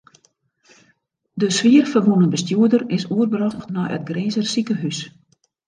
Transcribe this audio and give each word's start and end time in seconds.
De 1.39 1.47
swier 1.57 1.85
ferwûne 1.91 2.27
bestjoerder 2.33 2.83
is 2.97 3.03
oerbrocht 3.13 3.69
nei 3.75 3.87
it 3.95 4.07
Grinzer 4.09 4.45
sikehús. 4.51 4.99